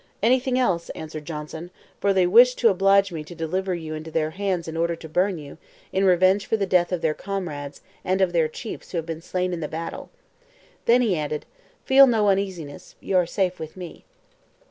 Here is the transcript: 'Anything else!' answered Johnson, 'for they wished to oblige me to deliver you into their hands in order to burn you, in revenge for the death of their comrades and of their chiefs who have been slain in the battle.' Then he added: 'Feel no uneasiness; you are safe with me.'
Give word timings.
'Anything 0.23 0.57
else!' 0.57 0.89
answered 0.95 1.25
Johnson, 1.25 1.69
'for 1.99 2.11
they 2.11 2.25
wished 2.25 2.57
to 2.57 2.69
oblige 2.69 3.11
me 3.11 3.23
to 3.23 3.35
deliver 3.35 3.75
you 3.75 3.93
into 3.93 4.09
their 4.09 4.31
hands 4.31 4.67
in 4.67 4.75
order 4.75 4.95
to 4.95 5.07
burn 5.07 5.37
you, 5.37 5.59
in 5.93 6.05
revenge 6.05 6.47
for 6.47 6.57
the 6.57 6.65
death 6.65 6.91
of 6.91 7.01
their 7.01 7.13
comrades 7.13 7.81
and 8.03 8.19
of 8.19 8.33
their 8.33 8.47
chiefs 8.47 8.89
who 8.91 8.97
have 8.97 9.05
been 9.05 9.21
slain 9.21 9.53
in 9.53 9.59
the 9.59 9.67
battle.' 9.67 10.09
Then 10.85 11.03
he 11.03 11.15
added: 11.15 11.45
'Feel 11.85 12.07
no 12.07 12.29
uneasiness; 12.29 12.95
you 12.99 13.15
are 13.15 13.27
safe 13.27 13.59
with 13.59 13.77
me.' 13.77 14.03